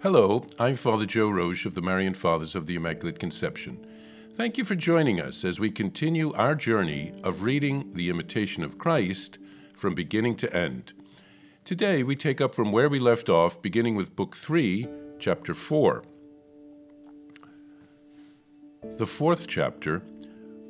Hello, 0.00 0.46
I'm 0.60 0.76
Father 0.76 1.06
Joe 1.06 1.28
Roesch 1.28 1.66
of 1.66 1.74
the 1.74 1.82
Marian 1.82 2.14
Fathers 2.14 2.54
of 2.54 2.66
the 2.66 2.76
Immaculate 2.76 3.18
Conception. 3.18 3.84
Thank 4.36 4.56
you 4.56 4.64
for 4.64 4.76
joining 4.76 5.20
us 5.20 5.44
as 5.44 5.58
we 5.58 5.72
continue 5.72 6.32
our 6.34 6.54
journey 6.54 7.12
of 7.24 7.42
reading 7.42 7.90
the 7.94 8.08
Imitation 8.08 8.62
of 8.62 8.78
Christ 8.78 9.38
from 9.76 9.96
beginning 9.96 10.36
to 10.36 10.56
end. 10.56 10.92
Today 11.64 12.04
we 12.04 12.14
take 12.14 12.40
up 12.40 12.54
from 12.54 12.70
where 12.70 12.88
we 12.88 13.00
left 13.00 13.28
off, 13.28 13.60
beginning 13.60 13.96
with 13.96 14.14
Book 14.14 14.36
3, 14.36 14.86
Chapter 15.18 15.52
4. 15.52 16.04
The 18.98 19.06
fourth 19.06 19.48
chapter 19.48 20.04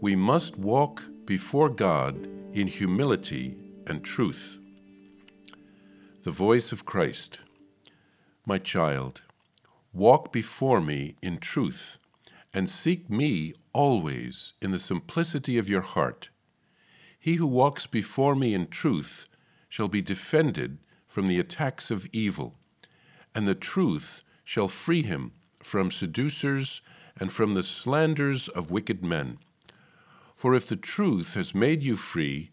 We 0.00 0.16
must 0.16 0.56
walk 0.56 1.02
before 1.26 1.68
God 1.68 2.26
in 2.54 2.66
humility 2.66 3.58
and 3.86 4.02
truth. 4.02 4.58
The 6.22 6.30
voice 6.30 6.72
of 6.72 6.86
Christ. 6.86 7.40
My 8.48 8.56
child, 8.56 9.20
walk 9.92 10.32
before 10.32 10.80
me 10.80 11.16
in 11.20 11.36
truth, 11.36 11.98
and 12.54 12.70
seek 12.70 13.10
me 13.10 13.52
always 13.74 14.54
in 14.62 14.70
the 14.70 14.78
simplicity 14.78 15.58
of 15.58 15.68
your 15.68 15.82
heart. 15.82 16.30
He 17.20 17.34
who 17.34 17.46
walks 17.46 17.86
before 17.86 18.34
me 18.34 18.54
in 18.54 18.68
truth 18.68 19.28
shall 19.68 19.86
be 19.86 20.00
defended 20.00 20.78
from 21.06 21.26
the 21.26 21.38
attacks 21.38 21.90
of 21.90 22.06
evil, 22.10 22.58
and 23.34 23.46
the 23.46 23.54
truth 23.54 24.24
shall 24.44 24.66
free 24.66 25.02
him 25.02 25.32
from 25.62 25.90
seducers 25.90 26.80
and 27.20 27.30
from 27.30 27.52
the 27.52 27.62
slanders 27.62 28.48
of 28.48 28.70
wicked 28.70 29.04
men. 29.04 29.36
For 30.34 30.54
if 30.54 30.66
the 30.66 30.76
truth 30.76 31.34
has 31.34 31.54
made 31.54 31.82
you 31.82 31.96
free, 31.96 32.52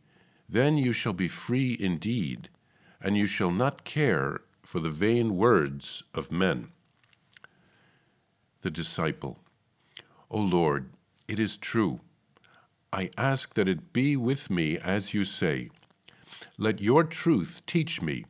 then 0.49 0.77
you 0.77 0.91
shall 0.91 1.13
be 1.13 1.29
free 1.29 1.77
indeed, 1.79 2.49
and 2.99 3.15
you 3.15 3.27
shall 3.27 3.51
not 3.51 3.85
care 3.85 4.41
for 4.65 4.79
the 4.79 4.89
vain 4.89 5.37
words 5.37 6.03
of 6.15 6.31
men. 6.31 6.69
The 8.61 8.71
disciple, 8.71 9.37
O 10.31 10.39
Lord, 10.39 10.89
it 11.27 11.39
is 11.39 11.55
true. 11.55 11.99
I 12.91 13.11
ask 13.15 13.53
that 13.53 13.67
it 13.67 13.93
be 13.93 14.17
with 14.17 14.49
me 14.49 14.77
as 14.79 15.13
you 15.13 15.23
say. 15.23 15.69
Let 16.57 16.81
your 16.81 17.03
truth 17.03 17.61
teach 17.67 18.01
me. 18.01 18.25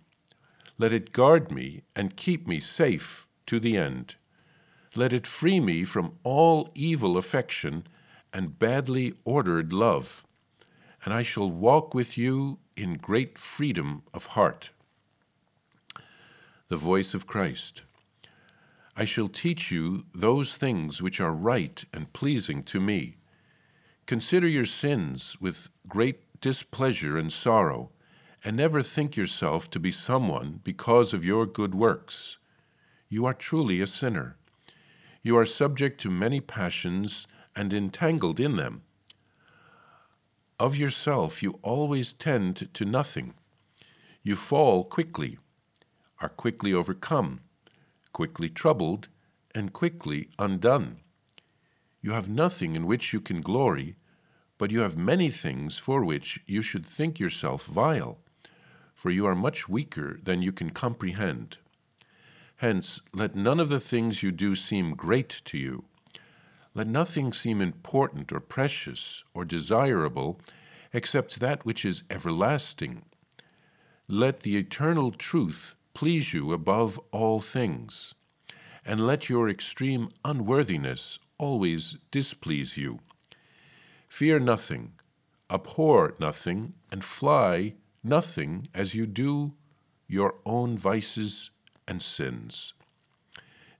Let 0.78 0.92
it 0.92 1.14
guard 1.14 1.52
me 1.52 1.84
and 1.96 2.18
keep 2.18 2.46
me 2.46 2.60
safe 2.60 3.28
to 3.46 3.60
the 3.60 3.78
end. 3.78 4.16
Let 4.94 5.14
it 5.14 5.26
free 5.26 5.62
me 5.62 5.86
from 5.86 6.18
all 6.24 6.70
evil 6.76 7.18
affection 7.18 7.88
and 8.34 8.60
badly 8.60 9.14
ordered 9.24 9.72
love, 9.72 10.26
and 11.06 11.14
I 11.14 11.24
shall 11.24 11.50
walk 11.50 11.94
with 11.94 12.18
you 12.18 12.60
in 12.76 12.98
great 12.98 13.38
freedom 13.38 14.04
of 14.14 14.26
heart 14.26 14.72
the 16.68 16.78
voice 16.78 17.14
of 17.14 17.28
Christ. 17.28 17.84
I 18.98 19.06
shall 19.06 19.28
teach 19.28 19.72
you 19.72 20.06
those 20.16 20.56
things 20.56 21.02
which 21.02 21.20
are 21.20 21.34
right 21.34 21.84
and 21.94 22.12
pleasing 22.14 22.64
to 22.64 22.80
me. 22.80 23.18
Consider 24.06 24.48
your 24.48 24.66
sins 24.66 25.38
with 25.40 25.70
great 25.88 26.42
displeasure 26.42 27.18
and 27.18 27.32
sorrow, 27.32 27.92
and 28.44 28.56
never 28.56 28.82
think 28.82 29.16
yourself 29.16 29.70
to 29.72 29.80
be 29.80 29.92
someone 29.92 30.60
because 30.64 31.14
of 31.14 31.26
your 31.26 31.46
good 31.46 31.76
works. 31.76 32.38
You 33.10 33.26
are 33.26 33.34
truly 33.34 33.82
a 33.82 33.88
sinner. 33.88 34.38
You 35.22 35.38
are 35.38 35.46
subject 35.46 36.00
to 36.02 36.10
many 36.10 36.40
passions 36.40 37.28
and 37.56 37.74
entangled 37.74 38.40
in 38.40 38.56
them. 38.56 38.84
Of 40.60 40.78
yourself, 40.78 41.44
you 41.44 41.60
always 41.62 42.14
tend 42.14 42.70
to 42.74 42.86
nothing. 42.86 43.34
You 44.24 44.36
fall 44.36 44.84
quickly 44.84 45.38
are 46.22 46.30
quickly 46.30 46.74
overcome, 46.74 47.42
quickly 48.14 48.50
troubled, 48.50 49.08
and 49.54 49.74
quickly 49.74 50.30
undone. 50.40 50.98
You 52.02 52.12
have 52.12 52.30
nothing 52.30 52.76
in 52.76 52.86
which 52.86 53.14
you 53.14 53.20
can 53.20 53.42
glory, 53.42 53.96
but 54.58 54.72
you 54.72 54.82
have 54.82 54.98
many 54.98 55.30
things 55.30 55.78
for 55.78 56.04
which 56.04 56.40
you 56.46 56.62
should 56.62 56.86
think 56.86 57.20
yourself 57.20 57.66
vile, 57.66 58.20
for 58.94 59.10
you 59.10 59.26
are 59.26 59.36
much 59.36 59.68
weaker 59.68 60.20
than 60.24 60.42
you 60.42 60.52
can 60.52 60.70
comprehend. 60.70 61.58
Hence, 62.58 63.02
let 63.14 63.36
none 63.36 63.60
of 63.60 63.70
the 63.70 63.80
things 63.80 64.24
you 64.24 64.32
do 64.32 64.56
seem 64.56 64.96
great 64.96 65.42
to 65.46 65.58
you. 65.58 65.86
Let 66.74 66.88
nothing 66.88 67.34
seem 67.34 67.62
important 67.62 68.32
or 68.32 68.40
precious 68.40 69.24
or 69.34 69.44
desirable 69.46 70.40
except 70.94 71.40
that 71.40 71.66
which 71.66 71.84
is 71.84 72.04
everlasting. 72.10 73.04
Let 74.08 74.42
the 74.42 74.56
eternal 74.56 75.12
truth 75.12 75.76
please 75.96 76.34
you 76.34 76.52
above 76.52 77.00
all 77.12 77.40
things, 77.40 78.14
and 78.86 79.08
let 79.08 79.30
your 79.30 79.50
extreme 79.50 80.10
unworthiness 80.24 81.18
always 81.40 81.98
displease 82.12 82.78
you. 82.78 83.00
Fear 84.08 84.42
nothing, 84.42 84.92
abhor 85.50 86.14
nothing, 86.20 86.74
and 86.92 87.04
fly 87.04 87.74
nothing 88.04 88.68
as 88.74 88.94
you 88.94 89.08
do 89.08 89.54
your 90.08 90.36
own 90.46 90.78
vices 90.78 91.50
and 91.88 92.02
sins. 92.02 92.74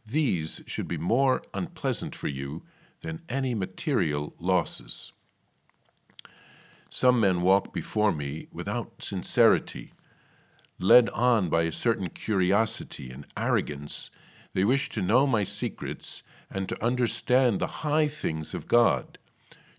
These 0.08 0.62
should 0.66 0.88
be 0.88 0.98
more 0.98 1.44
unpleasant 1.54 2.16
for 2.16 2.30
you 2.30 2.64
than 3.02 3.22
any 3.28 3.54
material 3.54 4.34
losses. 4.40 5.12
Some 6.90 7.20
men 7.20 7.42
walk 7.42 7.74
before 7.74 8.14
me 8.14 8.48
without 8.54 8.94
sincerity 9.00 9.92
Led 10.80 11.10
on 11.10 11.50
by 11.50 11.64
a 11.64 11.72
certain 11.72 12.10
curiosity 12.10 13.10
and 13.10 13.26
arrogance, 13.38 14.12
they 14.54 14.66
wish 14.66 14.90
to 14.90 15.02
know 15.02 15.26
my 15.26 15.44
secrets 15.44 16.22
and 16.50 16.68
to 16.68 16.84
understand 16.84 17.60
the 17.60 17.84
high 17.84 18.08
things 18.08 18.54
of 18.54 18.68
God, 18.68 19.18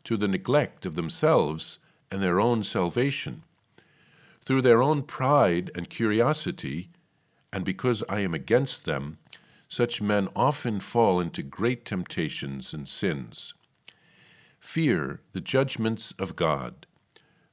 to 0.05 0.17
the 0.17 0.29
neglect 0.29 0.87
of 0.87 0.95
themselves 0.95 1.79
and 2.11 2.23
their 2.23 2.41
own 2.41 2.65
salvation. 2.65 3.43
Through 4.45 4.63
their 4.63 4.83
own 4.83 5.03
pride 5.03 5.71
and 5.75 5.91
curiosity, 5.91 6.91
and 7.53 7.65
because 7.65 8.03
I 8.09 8.21
am 8.21 8.33
against 8.33 8.85
them, 8.85 9.19
such 9.69 10.01
men 10.01 10.29
often 10.37 10.81
fall 10.81 11.21
into 11.21 11.43
great 11.43 11.85
temptations 11.85 12.73
and 12.73 12.89
sins. 12.89 13.55
Fear 14.61 15.21
the 15.33 15.41
judgments 15.41 16.13
of 16.19 16.37
God. 16.37 16.87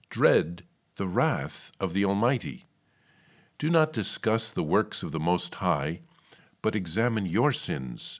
Dread 0.09 0.63
the 0.95 1.07
wrath 1.07 1.71
of 1.79 1.93
the 1.93 2.05
Almighty. 2.05 2.65
Do 3.63 3.69
not 3.69 3.93
discuss 3.93 4.51
the 4.51 4.61
works 4.61 5.03
of 5.03 5.13
the 5.13 5.21
Most 5.21 5.55
High, 5.55 6.01
but 6.61 6.75
examine 6.75 7.25
your 7.25 7.53
sins, 7.53 8.19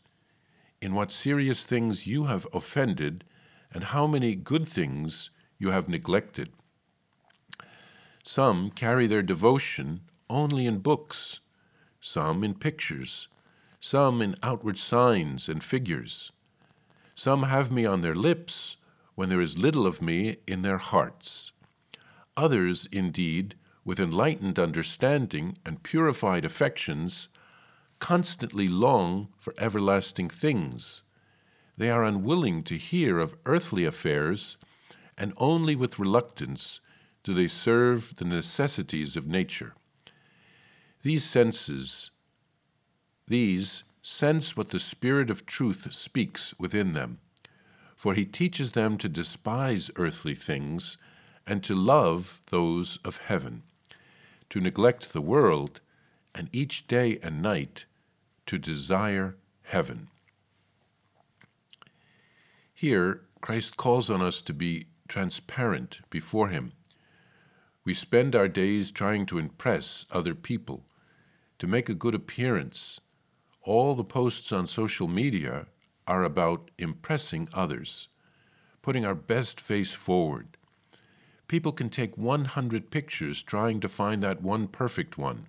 in 0.81 0.93
what 0.93 1.11
serious 1.11 1.65
things 1.65 2.07
you 2.07 2.27
have 2.27 2.47
offended, 2.53 3.25
and 3.69 3.83
how 3.83 4.07
many 4.07 4.35
good 4.35 4.65
things 4.65 5.31
you 5.59 5.71
have 5.71 5.89
neglected. 5.89 6.53
Some 8.23 8.71
carry 8.71 9.05
their 9.05 9.21
devotion 9.21 10.03
only 10.29 10.65
in 10.65 10.79
books, 10.79 11.41
some 11.99 12.41
in 12.45 12.53
pictures, 12.53 13.27
some 13.81 14.21
in 14.21 14.37
outward 14.41 14.77
signs 14.77 15.49
and 15.49 15.61
figures. 15.61 16.31
Some 17.15 17.43
have 17.43 17.69
me 17.69 17.85
on 17.85 17.99
their 17.99 18.15
lips 18.15 18.77
when 19.15 19.27
there 19.27 19.41
is 19.41 19.57
little 19.57 19.85
of 19.85 20.01
me 20.01 20.37
in 20.47 20.61
their 20.61 20.77
hearts. 20.77 21.51
Others, 22.37 22.87
indeed, 22.93 23.55
with 23.85 23.99
enlightened 23.99 24.57
understanding 24.57 25.57
and 25.66 25.83
purified 25.83 26.45
affections, 26.45 27.27
constantly 27.99 28.67
long 28.67 29.27
for 29.38 29.53
everlasting 29.57 30.29
things. 30.29 31.01
They 31.77 31.89
are 31.89 32.03
unwilling 32.03 32.63
to 32.63 32.77
hear 32.77 33.19
of 33.19 33.35
earthly 33.45 33.83
affairs, 33.83 34.57
and 35.17 35.33
only 35.38 35.75
with 35.75 35.99
reluctance 35.99 36.79
do 37.23 37.33
they 37.33 37.47
serve 37.47 38.16
the 38.17 38.25
necessities 38.25 39.17
of 39.17 39.27
nature. 39.27 39.73
These 41.01 41.25
senses, 41.25 42.11
these 43.27 43.83
sense 44.01 44.56
what 44.56 44.69
the 44.69 44.80
Spirit 44.80 45.30
of 45.30 45.45
truth 45.45 45.91
speaks 45.94 46.53
within 46.57 46.94
them, 46.94 47.19
for 47.95 48.13
he 48.13 48.25
teaches 48.25 48.71
them 48.71 48.97
to 48.97 49.09
despise 49.09 49.91
earthly 49.95 50.35
things 50.35 50.97
and 51.45 51.63
to 51.63 51.75
love 51.75 52.41
those 52.50 53.00
of 53.03 53.18
heaven 53.18 53.63
to 54.53 54.61
neglect 54.61 55.13
the 55.13 55.21
world, 55.21 55.81
and 56.35 56.47
each 56.51 56.85
day 56.85 57.17
and 57.23 57.41
night 57.41 57.85
to 58.45 58.59
desire 58.59 59.35
heaven. 59.63 60.07
Here, 62.71 63.21
Christ 63.41 63.77
calls 63.77 64.11
on 64.11 64.21
us 64.21 64.44
to 64.44 64.53
be 64.53 64.85
transparent 65.07 66.01
before 66.11 66.50
Him. 66.50 66.73
We 67.83 67.95
spend 67.95 68.35
our 68.35 68.47
days 68.47 68.91
trying 68.91 69.25
to 69.25 69.39
impress 69.39 70.05
other 70.11 70.35
people, 70.35 70.85
to 71.57 71.65
make 71.65 71.89
a 71.89 71.95
good 71.95 72.13
appearance. 72.13 72.99
All 73.63 73.95
the 73.95 74.03
posts 74.03 74.51
on 74.51 74.67
social 74.67 75.07
media 75.07 75.65
are 76.06 76.23
about 76.23 76.69
impressing 76.77 77.49
others, 77.53 78.07
putting 78.83 79.03
our 79.03 79.15
best 79.15 79.59
face 79.59 79.94
forward, 79.94 80.57
People 81.53 81.71
can 81.71 81.91
take 81.91 82.17
100 82.17 82.89
pictures 82.89 83.44
trying 83.44 83.79
to 83.81 83.88
find 83.88 84.23
that 84.23 84.41
one 84.41 84.67
perfect 84.67 85.19
one. 85.19 85.45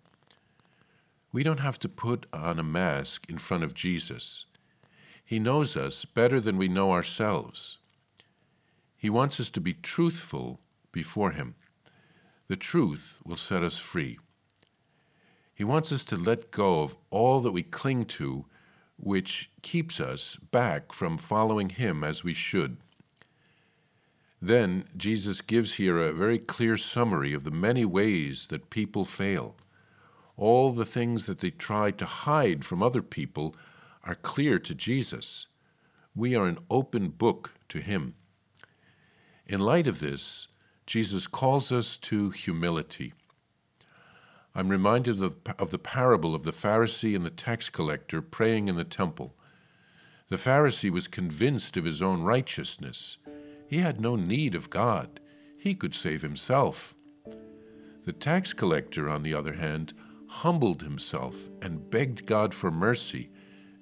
We 1.33 1.43
don't 1.43 1.61
have 1.61 1.79
to 1.79 1.89
put 1.89 2.27
on 2.31 2.59
a 2.59 2.63
mask 2.63 3.25
in 3.31 3.39
front 3.39 3.65
of 3.65 3.73
Jesus. 3.73 4.45
He 5.25 5.39
knows 5.39 5.79
us 5.79 6.05
better 6.05 6.43
than 6.43 6.59
we 6.59 6.69
know 6.69 6.93
ourselves. 6.93 7.79
He 8.99 9.09
wants 9.09 9.41
us 9.41 9.49
to 9.53 9.63
be 9.63 9.73
truthful 9.73 10.61
before 10.93 11.31
Him. 11.31 11.55
The 12.49 12.57
truth 12.57 13.19
will 13.25 13.39
set 13.39 13.63
us 13.63 13.79
free. 13.79 14.19
He 15.55 15.65
wants 15.65 15.91
us 15.91 16.05
to 16.05 16.17
let 16.17 16.51
go 16.51 16.83
of 16.83 16.99
all 17.09 17.41
that 17.41 17.53
we 17.53 17.63
cling 17.63 18.05
to, 18.21 18.45
which 18.99 19.51
keeps 19.63 20.01
us 20.01 20.37
back 20.37 20.93
from 20.93 21.17
following 21.17 21.71
Him 21.71 22.05
as 22.05 22.23
we 22.23 22.35
should. 22.35 22.77
Then 24.47 24.85
Jesus 24.95 25.41
gives 25.41 25.75
here 25.75 25.99
a 25.99 26.13
very 26.13 26.39
clear 26.39 26.77
summary 26.77 27.33
of 27.33 27.45
the 27.45 27.51
many 27.51 27.87
ways 27.87 28.49
that 28.49 28.69
people 28.69 29.07
fail. 29.07 29.57
All 30.37 30.71
the 30.71 30.85
things 30.85 31.25
that 31.25 31.39
they 31.39 31.51
try 31.51 31.91
to 31.93 32.05
hide 32.05 32.63
from 32.63 32.83
other 32.83 33.01
people 33.01 33.57
are 34.03 34.15
clear 34.15 34.59
to 34.59 34.75
Jesus. 34.75 35.47
We 36.15 36.37
are 36.37 36.47
an 36.47 36.59
open 36.69 37.09
book 37.09 37.55
to 37.71 37.79
Him. 37.79 38.17
In 39.47 39.61
light 39.61 39.87
of 39.87 40.01
this, 40.01 40.47
Jesus 40.87 41.27
calls 41.27 41.73
us 41.73 41.97
to 42.03 42.29
humility. 42.29 43.15
I'm 44.55 44.69
reminded 44.69 45.23
of, 45.23 45.71
the 45.71 45.79
parable 45.79 46.35
of 46.35 46.43
the 46.43 46.53
Pharisee 46.53 47.17
and 47.17 47.25
the 47.25 47.31
tax 47.31 47.71
collector 47.71 48.21
praying 48.21 48.69
in 48.69 48.77
the 48.77 48.85
temple. 48.85 49.35
The 50.29 50.37
Pharisee 50.37 50.91
was 50.91 51.09
convinced 51.09 51.79
of 51.79 51.87
his 51.87 52.03
own 52.03 52.23
righteousness. 52.23 53.17
He 53.75 53.81
had 53.81 54.01
no 54.01 54.15
need 54.15 54.55
of 54.55 54.71
God, 54.71 55.19
he 55.59 55.75
could 55.75 55.97
save 55.97 56.23
himself. 56.23 56.95
The 58.05 58.13
tax 58.13 58.53
collector, 58.53 59.11
on 59.11 59.25
the 59.25 59.35
other 59.35 59.55
hand, 59.55 59.95
humbled 60.29 60.81
himself 60.81 61.51
and 61.61 61.91
begged 61.91 62.25
God 62.25 62.55
for 62.55 62.71
mercy, 62.71 63.31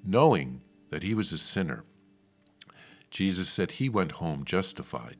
knowing 0.02 0.62
that 0.88 1.02
he 1.02 1.12
was 1.12 1.30
a 1.30 1.36
sinner. 1.36 1.84
Jesus 3.10 3.50
said 3.50 3.72
he 3.72 3.90
went 3.90 4.12
home 4.12 4.46
justified. 4.46 5.18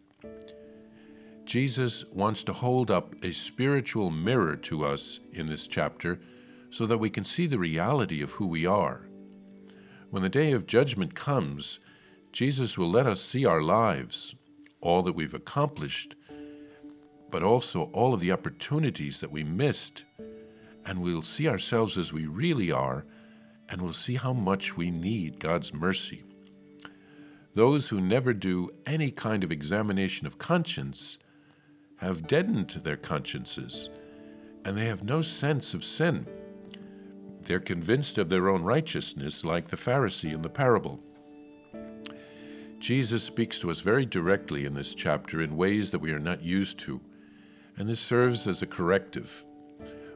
Jesus 1.44 2.06
wants 2.10 2.42
to 2.44 2.54
hold 2.54 2.90
up 2.90 3.14
a 3.22 3.30
spiritual 3.30 4.10
mirror 4.10 4.56
to 4.56 4.86
us 4.86 5.20
in 5.34 5.44
this 5.44 5.66
chapter 5.66 6.19
so 6.70 6.86
that 6.86 6.96
we 6.96 7.10
can 7.10 7.24
see 7.24 7.46
the 7.46 7.58
reality 7.58 8.22
of 8.22 8.30
who 8.30 8.46
we 8.46 8.64
are. 8.64 9.06
When 10.08 10.22
the 10.22 10.30
day 10.30 10.52
of 10.52 10.66
judgment 10.66 11.14
comes, 11.14 11.78
Jesus 12.32 12.78
will 12.78 12.90
let 12.90 13.06
us 13.06 13.20
see 13.20 13.44
our 13.44 13.60
lives, 13.60 14.34
all 14.82 15.02
that 15.02 15.14
we've 15.14 15.32
accomplished, 15.32 16.14
but 17.31 17.43
also 17.43 17.84
all 17.94 18.12
of 18.12 18.20
the 18.20 18.32
opportunities 18.32 19.20
that 19.20 19.32
we 19.32 19.43
missed, 19.43 20.05
and 20.84 21.00
we'll 21.00 21.23
see 21.23 21.49
ourselves 21.49 21.96
as 21.96 22.12
we 22.12 22.26
really 22.26 22.70
are, 22.70 23.06
and 23.69 23.81
we'll 23.81 23.94
see 23.94 24.17
how 24.17 24.34
much 24.34 24.76
we 24.76 24.90
need 24.90 25.38
God's 25.38 25.73
mercy. 25.73 26.25
Those 27.55 27.88
who 27.88 28.00
never 28.00 28.34
do 28.34 28.70
any 28.84 29.11
kind 29.11 29.44
of 29.44 29.52
examination 29.52 30.26
of 30.26 30.38
conscience 30.38 31.17
have 31.96 32.26
deadened 32.26 32.70
their 32.82 32.96
consciences, 32.96 33.88
and 34.64 34.76
they 34.76 34.87
have 34.87 35.05
no 35.05 35.23
sense 35.23 35.73
of 35.73 35.84
sin. 35.84 36.26
They're 37.43 37.61
convinced 37.61 38.19
of 38.19 38.29
their 38.29 38.49
own 38.49 38.62
righteousness, 38.62 39.44
like 39.44 39.69
the 39.69 39.76
Pharisee 39.76 40.34
in 40.34 40.43
the 40.43 40.49
parable. 40.49 41.00
Jesus 42.82 43.23
speaks 43.23 43.61
to 43.61 43.70
us 43.70 43.79
very 43.79 44.05
directly 44.05 44.64
in 44.64 44.75
this 44.75 44.93
chapter 44.93 45.40
in 45.40 45.56
ways 45.56 45.93
that 45.93 46.00
we 46.00 46.11
are 46.11 46.19
not 46.19 46.43
used 46.43 46.79
to, 46.81 47.00
and 47.76 47.88
this 47.88 48.00
serves 48.00 48.49
as 48.49 48.61
a 48.61 48.67
corrective. 48.67 49.44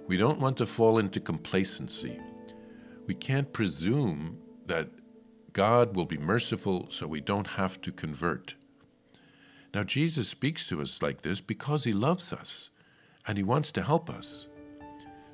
We 0.09 0.17
don't 0.17 0.41
want 0.41 0.57
to 0.57 0.67
fall 0.67 0.99
into 0.99 1.21
complacency. 1.21 2.19
We 3.07 3.15
can't 3.15 3.53
presume 3.53 4.39
that 4.67 4.89
God 5.53 5.95
will 5.95 6.07
be 6.07 6.19
merciful 6.19 6.89
so 6.91 7.07
we 7.07 7.21
don't 7.21 7.47
have 7.47 7.81
to 7.83 7.93
convert. 7.93 8.57
Now, 9.73 9.85
Jesus 9.85 10.29
speaks 10.29 10.67
to 10.67 10.83
us 10.83 11.01
like 11.01 11.23
this 11.23 11.41
because 11.41 11.85
he 11.85 11.93
loves 11.93 12.33
us 12.33 12.71
and 13.29 13.39
he 13.39 13.45
wants 13.45 13.71
to 13.73 13.83
help 13.83 14.11
us. 14.11 14.49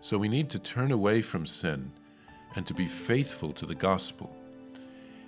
So 0.00 0.18
we 0.18 0.28
need 0.28 0.50
to 0.50 0.58
turn 0.58 0.92
away 0.92 1.22
from 1.22 1.46
sin 1.46 1.92
and 2.56 2.66
to 2.66 2.74
be 2.74 2.86
faithful 2.86 3.54
to 3.54 3.64
the 3.64 3.74
gospel. 3.74 4.36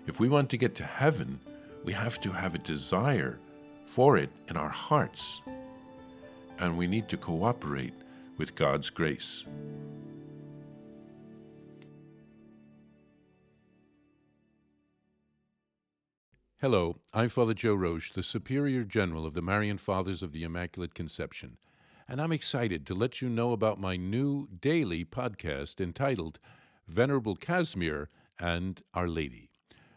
If 0.07 0.21
we 0.21 0.29
want 0.29 0.51
to 0.51 0.59
get 0.59 0.75
to 0.75 0.85
heaven, 0.85 1.41
we 1.85 1.93
have 1.93 2.21
to 2.23 2.33
have 2.33 2.55
a 2.55 2.59
desire 2.59 3.39
for 3.87 4.17
it 4.17 4.31
in 4.49 4.57
our 4.57 4.71
hearts. 4.71 5.43
And 6.59 6.79
we 6.79 6.87
need 6.87 7.09
to 7.11 7.17
cooperate 7.17 7.95
with 8.39 8.55
God's 8.55 8.91
grace. 8.91 9.45
Hello, 16.61 16.97
I'm 17.13 17.29
Father 17.29 17.53
Joe 17.53 17.77
Roesch, 17.77 18.15
the 18.15 18.23
Superior 18.23 18.85
General 18.85 19.27
of 19.27 19.35
the 19.35 19.43
Marian 19.43 19.77
Fathers 19.77 20.23
of 20.23 20.33
the 20.33 20.45
Immaculate 20.45 20.95
Conception, 20.95 21.59
and 22.09 22.23
I'm 22.23 22.33
excited 22.33 22.87
to 22.87 22.95
let 22.95 23.21
you 23.21 23.29
know 23.29 23.53
about 23.53 23.79
my 23.79 23.97
new 23.97 24.49
daily 24.61 25.05
podcast 25.05 25.79
entitled 25.79 26.39
Venerable 26.89 27.37
Casimir 27.37 28.09
and 28.41 28.83
Our 28.95 29.09
Lady 29.09 29.51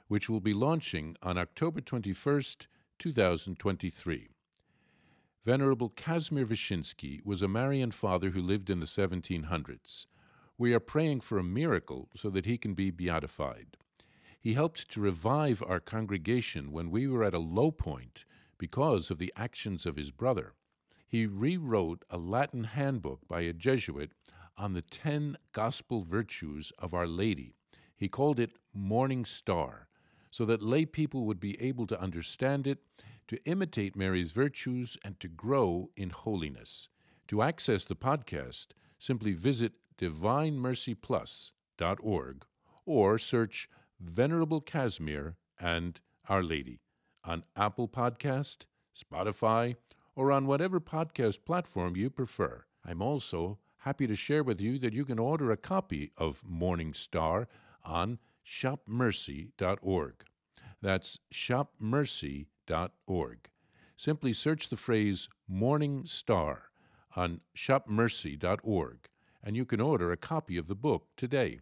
which 0.08 0.30
will 0.30 0.40
be 0.40 0.54
launching 0.54 1.16
on 1.22 1.38
October 1.38 1.82
21st, 1.82 2.68
2023. 3.00 4.30
Venerable 5.44 5.90
Casimir 5.90 6.46
Wyszyński 6.46 7.22
was 7.24 7.42
a 7.42 7.48
Marian 7.48 7.92
father 7.92 8.32
who 8.32 8.42
lived 8.42 8.70
in 8.70 8.80
the 8.80 8.86
1700s. 8.86 10.06
We 10.58 10.74
are 10.74 10.80
praying 10.80 11.22
for 11.22 11.38
a 11.38 11.44
miracle 11.44 12.10
so 12.16 12.30
that 12.32 12.46
he 12.46 12.58
can 12.58 12.74
be 12.74 12.92
beatified. 12.92 13.78
He 14.40 14.54
helped 14.54 14.90
to 14.92 15.02
revive 15.02 15.64
our 15.66 15.80
congregation 15.80 16.72
when 16.72 16.90
we 16.90 17.08
were 17.08 17.24
at 17.24 17.34
a 17.34 17.40
low 17.40 17.72
point 17.72 18.26
because 18.58 19.10
of 19.10 19.20
the 19.20 19.34
actions 19.36 19.86
of 19.86 19.96
his 19.96 20.12
brother. 20.12 20.54
He 21.08 21.26
rewrote 21.26 22.04
a 22.10 22.18
Latin 22.18 22.66
handbook 22.66 23.28
by 23.28 23.42
a 23.42 23.54
Jesuit 23.54 24.12
on 24.58 24.74
the 24.74 24.82
ten 24.82 25.38
gospel 25.54 26.04
virtues 26.04 26.74
of 26.80 26.94
Our 26.94 27.08
Lady. 27.08 27.54
He 27.96 28.10
called 28.10 28.40
it 28.40 28.58
Morning 28.74 29.24
Star, 29.26 29.87
so 30.32 30.46
that 30.46 30.62
lay 30.62 30.86
people 30.86 31.26
would 31.26 31.40
be 31.40 31.60
able 31.62 31.88
to 31.88 32.00
understand 32.00 32.68
it, 32.68 32.80
to 33.28 33.44
imitate 33.46 33.96
Mary's 33.96 34.32
virtues, 34.32 34.98
and 35.04 35.20
to 35.20 35.28
grow 35.28 35.90
in 35.96 36.12
holiness. 36.12 36.90
To 37.28 37.42
access 37.42 37.84
the 37.84 37.96
podcast, 37.96 38.68
simply 38.98 39.34
visit 39.34 39.74
divinemercyplus.org 39.98 42.46
or 42.86 43.18
search 43.18 43.70
Venerable 44.00 44.62
Casimir 44.62 45.36
and 45.60 46.00
Our 46.30 46.44
Lady 46.44 46.80
on 47.24 47.44
Apple 47.56 47.88
Podcast, 47.88 48.66
Spotify, 48.98 49.76
or 50.16 50.32
on 50.32 50.48
whatever 50.48 50.80
podcast 50.80 51.46
platform 51.46 51.96
you 51.96 52.10
prefer. 52.10 52.66
I'm 52.86 53.02
also 53.02 53.60
happy 53.80 54.08
to 54.08 54.16
share 54.16 54.44
with 54.44 54.62
you 54.62 54.80
that 54.80 54.94
you 54.94 55.06
can 55.06 55.20
order 55.20 55.52
a 55.52 55.58
copy 55.58 56.12
of 56.18 56.44
Morning 56.48 56.94
Star 56.94 57.48
on 57.84 58.20
shopmercy.org. 58.48 60.14
That's 60.82 61.20
shopmercy.org. 61.34 63.38
Simply 63.98 64.34
search 64.34 64.70
the 64.70 64.78
phrase 64.78 65.30
Morning 65.48 66.06
Star 66.06 66.70
on 67.16 67.42
shopmercy.org 67.56 69.10
and 69.44 69.56
you 69.56 69.66
can 69.66 69.80
order 69.80 70.12
a 70.12 70.18
copy 70.18 70.58
of 70.58 70.68
the 70.68 70.76
book 70.76 71.08
today. 71.16 71.60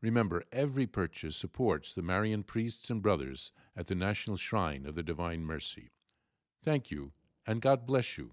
Remember, 0.00 0.42
every 0.52 0.86
purchase 0.86 1.36
supports 1.36 1.94
the 1.94 2.02
Marian 2.02 2.42
priests 2.42 2.90
and 2.90 3.00
brothers 3.00 3.52
at 3.76 3.86
the 3.86 3.94
National 3.94 4.36
Shrine 4.36 4.84
of 4.84 4.96
the 4.96 5.02
Divine 5.02 5.44
Mercy. 5.44 5.90
Thank 6.62 6.90
you, 6.90 7.12
and 7.46 7.62
God 7.62 7.86
bless 7.86 8.18
you. 8.18 8.32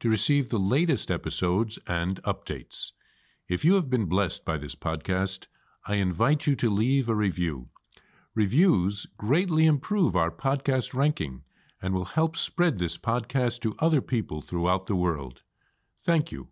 to 0.00 0.10
receive 0.10 0.48
the 0.48 0.58
latest 0.58 1.10
episodes 1.10 1.78
and 1.86 2.22
updates. 2.22 2.92
If 3.48 3.64
you 3.64 3.74
have 3.74 3.88
been 3.88 4.06
blessed 4.06 4.44
by 4.44 4.58
this 4.58 4.74
podcast, 4.74 5.46
I 5.86 5.94
invite 5.94 6.46
you 6.46 6.56
to 6.56 6.70
leave 6.70 7.08
a 7.08 7.14
review. 7.14 7.68
Reviews 8.34 9.06
greatly 9.16 9.66
improve 9.66 10.16
our 10.16 10.30
podcast 10.30 10.94
ranking 10.94 11.42
and 11.80 11.94
will 11.94 12.04
help 12.04 12.36
spread 12.36 12.78
this 12.78 12.98
podcast 12.98 13.60
to 13.60 13.76
other 13.78 14.00
people 14.00 14.42
throughout 14.42 14.86
the 14.86 14.96
world. 14.96 15.42
Thank 16.02 16.32
you 16.32 16.48